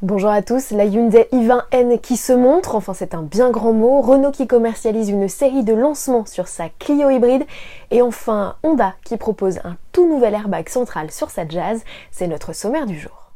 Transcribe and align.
Bonjour 0.00 0.30
à 0.30 0.42
tous, 0.42 0.70
la 0.70 0.84
Hyundai 0.84 1.26
i20N 1.32 1.98
qui 1.98 2.16
se 2.16 2.32
montre, 2.32 2.76
enfin 2.76 2.94
c'est 2.94 3.14
un 3.14 3.22
bien 3.22 3.50
grand 3.50 3.72
mot, 3.72 4.00
Renault 4.00 4.30
qui 4.30 4.46
commercialise 4.46 5.08
une 5.08 5.28
série 5.28 5.64
de 5.64 5.74
lancements 5.74 6.24
sur 6.24 6.46
sa 6.46 6.68
Clio 6.78 7.10
hybride 7.10 7.44
et 7.90 8.00
enfin 8.00 8.54
Honda 8.62 8.94
qui 9.02 9.16
propose 9.16 9.58
un 9.64 9.76
tout 9.90 10.08
nouvel 10.08 10.34
airbag 10.34 10.68
central 10.68 11.10
sur 11.10 11.30
sa 11.30 11.48
Jazz, 11.48 11.82
c'est 12.12 12.28
notre 12.28 12.52
sommaire 12.52 12.86
du 12.86 12.96
jour. 12.96 13.32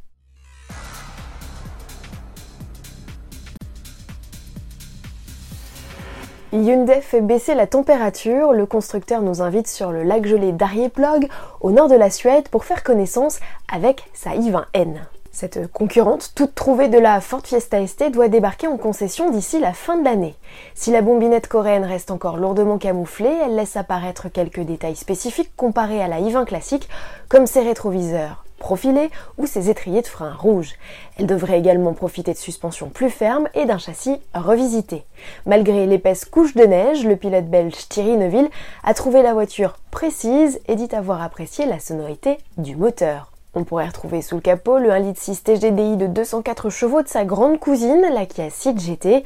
Hyundai 6.52 7.00
fait 7.00 7.22
baisser 7.22 7.56
la 7.56 7.66
température. 7.66 8.52
Le 8.52 8.66
constructeur 8.66 9.20
nous 9.20 9.42
invite 9.42 9.66
sur 9.66 9.90
le 9.90 10.04
lac 10.04 10.24
gelé 10.26 10.52
d'Arjeplog, 10.52 11.26
au 11.60 11.72
nord 11.72 11.88
de 11.88 11.96
la 11.96 12.10
Suède, 12.10 12.48
pour 12.50 12.64
faire 12.64 12.84
connaissance 12.84 13.40
avec 13.68 14.04
sa 14.14 14.36
i20N. 14.36 15.00
Cette 15.34 15.72
concurrente, 15.72 16.32
toute 16.34 16.54
trouvée 16.54 16.88
de 16.88 16.98
la 16.98 17.22
Ford 17.22 17.40
Fiesta 17.42 17.84
ST, 17.86 18.10
doit 18.10 18.28
débarquer 18.28 18.66
en 18.66 18.76
concession 18.76 19.30
d'ici 19.30 19.58
la 19.58 19.72
fin 19.72 19.96
de 19.96 20.04
l'année. 20.04 20.36
Si 20.74 20.90
la 20.90 21.00
bombinette 21.00 21.48
coréenne 21.48 21.86
reste 21.86 22.10
encore 22.10 22.36
lourdement 22.36 22.76
camouflée, 22.76 23.34
elle 23.42 23.56
laisse 23.56 23.76
apparaître 23.76 24.28
quelques 24.28 24.60
détails 24.60 24.94
spécifiques 24.94 25.56
comparés 25.56 26.02
à 26.02 26.06
la 26.06 26.20
i20 26.20 26.44
classique, 26.44 26.86
comme 27.30 27.46
ses 27.46 27.62
rétroviseurs 27.62 28.44
profilés 28.58 29.10
ou 29.38 29.46
ses 29.46 29.70
étriers 29.70 30.02
de 30.02 30.06
frein 30.06 30.34
rouges. 30.34 30.74
Elle 31.18 31.26
devrait 31.26 31.58
également 31.58 31.94
profiter 31.94 32.32
de 32.32 32.38
suspensions 32.38 32.90
plus 32.90 33.10
fermes 33.10 33.48
et 33.54 33.64
d'un 33.64 33.78
châssis 33.78 34.20
revisité. 34.34 35.02
Malgré 35.46 35.86
l'épaisse 35.86 36.26
couche 36.26 36.54
de 36.54 36.64
neige, 36.64 37.04
le 37.04 37.16
pilote 37.16 37.46
belge 37.46 37.88
Thierry 37.88 38.16
Neuville 38.16 38.50
a 38.84 38.94
trouvé 38.94 39.22
la 39.22 39.32
voiture 39.32 39.78
précise 39.90 40.60
et 40.68 40.76
dit 40.76 40.94
avoir 40.94 41.22
apprécié 41.22 41.66
la 41.66 41.80
sonorité 41.80 42.38
du 42.56 42.76
moteur. 42.76 43.31
On 43.54 43.64
pourrait 43.64 43.86
retrouver 43.86 44.22
sous 44.22 44.36
le 44.36 44.40
capot 44.40 44.78
le 44.78 44.90
1 44.90 44.98
litre 45.00 45.20
6 45.20 45.42
TGDI 45.42 45.98
de 45.98 46.06
204 46.06 46.70
chevaux 46.70 47.02
de 47.02 47.08
sa 47.08 47.26
grande 47.26 47.60
cousine, 47.60 48.00
la 48.14 48.24
Kia 48.24 48.48
Ceed 48.48 48.80
GT. 48.80 49.24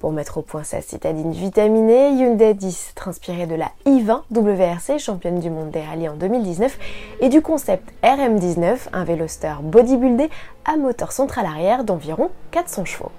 Pour 0.00 0.10
mettre 0.10 0.38
au 0.38 0.42
point 0.42 0.64
sa 0.64 0.80
citadine 0.80 1.30
vitaminée, 1.30 2.10
Hyundai 2.10 2.54
10 2.54 2.94
inspiré 3.06 3.46
de 3.46 3.54
la 3.54 3.70
i20 3.86 4.22
WRC, 4.32 4.98
championne 4.98 5.38
du 5.38 5.48
monde 5.48 5.70
des 5.70 5.82
rallyes 5.82 6.08
en 6.08 6.16
2019, 6.16 6.76
et 7.20 7.28
du 7.28 7.40
concept 7.40 7.88
RM19, 8.02 8.88
un 8.92 9.04
Veloster 9.04 9.54
bodybuildé 9.62 10.28
à 10.64 10.76
moteur 10.76 11.12
central 11.12 11.46
arrière 11.46 11.84
d'environ 11.84 12.30
400 12.50 12.84
chevaux. 12.84 13.12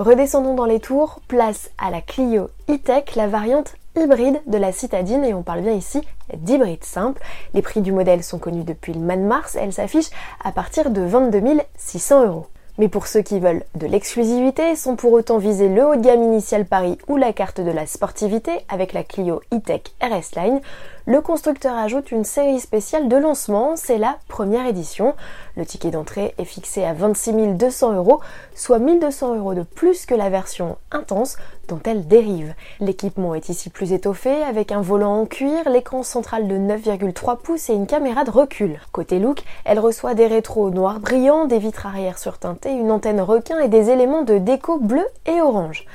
Redescendons 0.00 0.54
dans 0.54 0.66
les 0.66 0.80
tours, 0.80 1.20
place 1.28 1.70
à 1.78 1.90
la 1.90 2.00
Clio 2.00 2.50
E-Tech, 2.68 3.14
la 3.14 3.28
variante 3.28 3.74
hybride 4.00 4.40
de 4.46 4.58
la 4.58 4.72
citadine 4.72 5.24
et 5.24 5.34
on 5.34 5.42
parle 5.42 5.60
bien 5.60 5.72
ici 5.72 6.00
d'hybride 6.34 6.84
simple. 6.84 7.22
Les 7.54 7.62
prix 7.62 7.80
du 7.80 7.92
modèle 7.92 8.22
sont 8.22 8.38
connus 8.38 8.64
depuis 8.64 8.92
le 8.92 9.00
mois 9.00 9.16
de 9.16 9.22
mars, 9.22 9.56
elle 9.60 9.72
s'affiche 9.72 10.10
à 10.42 10.52
partir 10.52 10.90
de 10.90 11.02
22 11.02 11.42
600 11.76 12.26
euros. 12.26 12.46
Mais 12.78 12.88
pour 12.88 13.08
ceux 13.08 13.22
qui 13.22 13.40
veulent 13.40 13.64
de 13.74 13.88
l'exclusivité, 13.88 14.76
sans 14.76 14.94
pour 14.94 15.12
autant 15.12 15.38
viser 15.38 15.68
le 15.68 15.84
haut 15.84 15.96
de 15.96 16.00
gamme 16.00 16.22
initial 16.22 16.64
Paris 16.64 16.96
ou 17.08 17.16
la 17.16 17.32
carte 17.32 17.60
de 17.60 17.72
la 17.72 17.86
sportivité 17.86 18.52
avec 18.68 18.92
la 18.92 19.02
Clio 19.02 19.40
E-Tech 19.52 19.82
RS 20.00 20.36
Line, 20.36 20.60
le 21.08 21.22
constructeur 21.22 21.74
ajoute 21.74 22.12
une 22.12 22.24
série 22.24 22.60
spéciale 22.60 23.08
de 23.08 23.16
lancement, 23.16 23.76
c'est 23.76 23.96
la 23.96 24.18
première 24.28 24.66
édition. 24.66 25.14
Le 25.56 25.64
ticket 25.64 25.90
d'entrée 25.90 26.34
est 26.36 26.44
fixé 26.44 26.84
à 26.84 26.92
26 26.92 27.54
200 27.54 27.94
euros, 27.94 28.20
soit 28.54 28.78
1200 28.78 29.36
euros 29.36 29.54
de 29.54 29.62
plus 29.62 30.04
que 30.04 30.14
la 30.14 30.28
version 30.28 30.76
intense 30.90 31.38
dont 31.66 31.80
elle 31.86 32.06
dérive. 32.06 32.52
L'équipement 32.80 33.34
est 33.34 33.48
ici 33.48 33.70
plus 33.70 33.94
étoffé 33.94 34.42
avec 34.42 34.70
un 34.70 34.82
volant 34.82 35.22
en 35.22 35.24
cuir, 35.24 35.70
l'écran 35.70 36.02
central 36.02 36.46
de 36.46 36.58
9,3 36.58 37.38
pouces 37.38 37.70
et 37.70 37.74
une 37.74 37.86
caméra 37.86 38.24
de 38.24 38.30
recul. 38.30 38.78
Côté 38.92 39.18
look, 39.18 39.42
elle 39.64 39.78
reçoit 39.78 40.12
des 40.12 40.26
rétros 40.26 40.68
noirs 40.68 41.00
brillants, 41.00 41.46
des 41.46 41.58
vitres 41.58 41.86
arrière 41.86 42.18
surteintées, 42.18 42.72
une 42.72 42.90
antenne 42.90 43.22
requin 43.22 43.60
et 43.60 43.68
des 43.68 43.88
éléments 43.88 44.24
de 44.24 44.36
déco 44.36 44.78
bleu 44.78 45.06
et 45.24 45.40
orange. 45.40 45.86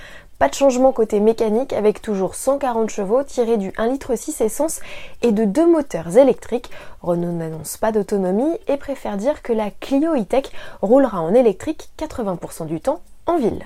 Pas 0.44 0.50
de 0.50 0.56
changement 0.56 0.92
côté 0.92 1.22
mécanique 1.22 1.72
avec 1.72 2.02
toujours 2.02 2.36
140 2.36 2.90
chevaux 2.90 3.24
tirés 3.24 3.56
du 3.56 3.70
1,6 3.70 3.92
litre 3.92 4.12
essence 4.12 4.82
et 5.22 5.32
de 5.32 5.46
deux 5.46 5.66
moteurs 5.66 6.18
électriques. 6.18 6.70
Renault 7.02 7.32
n'annonce 7.32 7.78
pas 7.78 7.94
d'autonomie 7.94 8.58
et 8.68 8.76
préfère 8.76 9.16
dire 9.16 9.42
que 9.42 9.54
la 9.54 9.72
Clio 9.72 10.18
e-Tech 10.18 10.52
roulera 10.82 11.22
en 11.22 11.34
électrique 11.34 11.88
80% 11.98 12.66
du 12.66 12.82
temps 12.82 13.00
en 13.26 13.38
ville. 13.38 13.64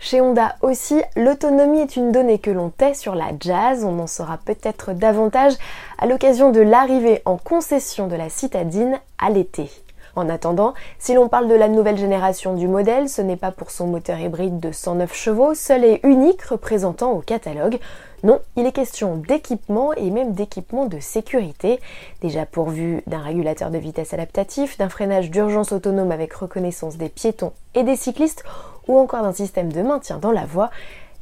Chez 0.00 0.20
Honda 0.20 0.56
aussi, 0.60 1.00
l'autonomie 1.16 1.80
est 1.80 1.96
une 1.96 2.12
donnée 2.12 2.38
que 2.38 2.50
l'on 2.50 2.68
tait 2.68 2.92
sur 2.92 3.14
la 3.14 3.30
Jazz. 3.40 3.82
On 3.82 3.98
en 3.98 4.06
saura 4.06 4.36
peut-être 4.36 4.92
davantage 4.92 5.54
à 5.96 6.04
l'occasion 6.04 6.50
de 6.50 6.60
l'arrivée 6.60 7.22
en 7.24 7.38
concession 7.38 8.06
de 8.06 8.16
la 8.16 8.28
citadine 8.28 9.00
à 9.18 9.30
l'été. 9.30 9.70
En 10.14 10.28
attendant, 10.28 10.74
si 10.98 11.14
l'on 11.14 11.28
parle 11.28 11.48
de 11.48 11.54
la 11.54 11.68
nouvelle 11.68 11.96
génération 11.96 12.54
du 12.54 12.68
modèle, 12.68 13.08
ce 13.08 13.22
n'est 13.22 13.36
pas 13.36 13.50
pour 13.50 13.70
son 13.70 13.86
moteur 13.86 14.18
hybride 14.20 14.60
de 14.60 14.70
109 14.70 15.14
chevaux, 15.14 15.54
seul 15.54 15.84
et 15.84 16.00
unique 16.02 16.42
représentant 16.42 17.12
au 17.12 17.20
catalogue. 17.20 17.78
Non, 18.22 18.40
il 18.56 18.66
est 18.66 18.72
question 18.72 19.16
d'équipement 19.16 19.94
et 19.94 20.10
même 20.10 20.32
d'équipement 20.32 20.84
de 20.84 21.00
sécurité, 21.00 21.80
déjà 22.20 22.44
pourvu 22.44 23.02
d'un 23.06 23.20
régulateur 23.20 23.70
de 23.70 23.78
vitesse 23.78 24.12
adaptatif, 24.12 24.76
d'un 24.76 24.90
freinage 24.90 25.30
d'urgence 25.30 25.72
autonome 25.72 26.12
avec 26.12 26.34
reconnaissance 26.34 26.98
des 26.98 27.08
piétons 27.08 27.52
et 27.74 27.82
des 27.82 27.96
cyclistes, 27.96 28.44
ou 28.88 28.98
encore 28.98 29.22
d'un 29.22 29.32
système 29.32 29.72
de 29.72 29.80
maintien 29.80 30.18
dans 30.18 30.30
la 30.30 30.44
voie. 30.44 30.70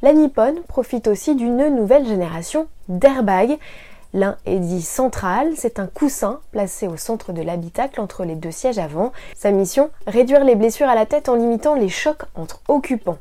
La 0.01 0.13
Nippon 0.13 0.55
profite 0.67 1.07
aussi 1.07 1.35
d'une 1.35 1.75
nouvelle 1.75 2.07
génération 2.07 2.67
d'airbags. 2.89 3.57
L'un 4.13 4.37
est 4.45 4.59
dit 4.59 4.81
central, 4.81 5.53
c'est 5.55 5.79
un 5.79 5.87
coussin 5.87 6.41
placé 6.51 6.87
au 6.87 6.97
centre 6.97 7.31
de 7.31 7.41
l'habitacle 7.41 8.01
entre 8.01 8.25
les 8.25 8.35
deux 8.35 8.51
sièges 8.51 8.79
avant. 8.79 9.13
Sa 9.35 9.51
mission, 9.51 9.89
réduire 10.05 10.43
les 10.43 10.55
blessures 10.55 10.89
à 10.89 10.95
la 10.95 11.05
tête 11.05 11.29
en 11.29 11.35
limitant 11.35 11.75
les 11.75 11.89
chocs 11.89 12.23
entre 12.35 12.61
occupants. 12.67 13.19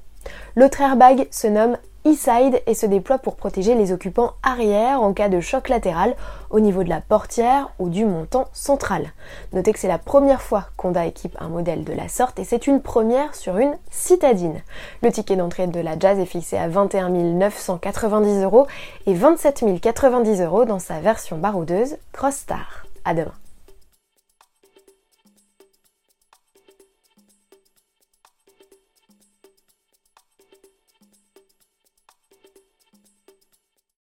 L'autre 0.57 0.81
airbag 0.81 1.29
se 1.31 1.47
nomme 1.47 1.77
e-side 2.07 2.63
et 2.67 2.75
se 2.75 2.87
déploie 2.87 3.19
pour 3.19 3.37
protéger 3.37 3.75
les 3.75 3.93
occupants 3.93 4.33
arrière 4.43 5.03
en 5.03 5.13
cas 5.13 5.29
de 5.29 5.41
choc 5.41 5.69
latéral 5.69 6.17
au 6.51 6.61
niveau 6.61 6.83
de 6.83 6.89
la 6.89 7.01
portière 7.01 7.71
ou 7.79 7.89
du 7.89 8.05
montant 8.05 8.49
central. 8.53 9.13
Notez 9.53 9.73
que 9.73 9.79
c'est 9.79 9.89
la 9.89 9.99
première 9.99 10.43
fois 10.43 10.67
qu'Honda 10.77 11.07
équipe 11.07 11.37
un 11.41 11.49
modèle 11.49 11.85
de 11.85 11.93
la 11.93 12.09
sorte 12.09 12.39
et 12.39 12.45
c'est 12.45 12.67
une 12.67 12.81
première 12.81 13.35
sur 13.35 13.59
une 13.59 13.77
citadine. 13.91 14.63
Le 15.03 15.13
ticket 15.13 15.37
d'entrée 15.37 15.67
de 15.67 15.81
la 15.81 15.99
Jazz 15.99 16.19
est 16.19 16.27
fixé 16.27 16.57
à 16.57 16.69
21 16.69 17.11
990 17.11 18.43
euros 18.43 18.67
et 19.07 19.15
27 19.15 19.65
090 19.81 20.41
euros 20.41 20.65
dans 20.65 20.79
sa 20.79 21.01
version 21.01 21.39
baroudeuse 21.39 21.97
Crossstar. 22.13 22.87
À 23.05 23.15
demain. 23.15 23.33